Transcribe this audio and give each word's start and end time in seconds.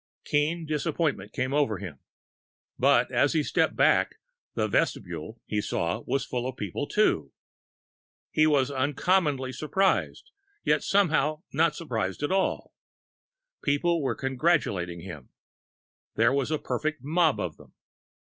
Keen 0.25 0.65
disappointment 0.65 1.31
came 1.31 1.53
over 1.53 1.77
him. 1.77 1.99
But, 2.79 3.11
as 3.11 3.33
he 3.33 3.43
stepped 3.43 3.75
back, 3.75 4.15
the 4.55 4.67
vestibule, 4.67 5.39
he 5.45 5.61
saw, 5.61 5.99
was 6.07 6.25
full 6.25 6.47
of 6.49 6.57
people 6.57 6.87
too. 6.87 7.31
He 8.31 8.47
was 8.47 8.71
uncommonly 8.71 9.51
surprised, 9.53 10.31
yet 10.63 10.81
somehow 10.81 11.43
not 11.53 11.75
surprised 11.75 12.23
at 12.23 12.31
all. 12.31 12.73
People 13.63 14.01
were 14.01 14.15
congratulating 14.15 15.01
him. 15.01 15.29
There 16.15 16.33
was 16.33 16.49
a 16.49 16.57
perfect 16.57 17.03
mob 17.03 17.39
of 17.39 17.57
them. 17.57 17.73